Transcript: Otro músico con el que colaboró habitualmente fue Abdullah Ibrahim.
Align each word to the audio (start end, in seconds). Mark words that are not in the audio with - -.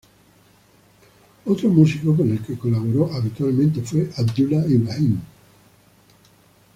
Otro 1.45 1.69
músico 1.69 2.17
con 2.17 2.31
el 2.31 2.39
que 2.41 2.57
colaboró 2.57 3.13
habitualmente 3.13 3.83
fue 3.83 4.09
Abdullah 4.17 4.65
Ibrahim. 4.65 5.21